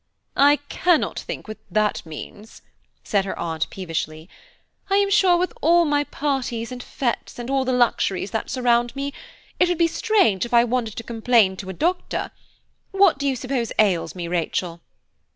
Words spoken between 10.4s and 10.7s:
if I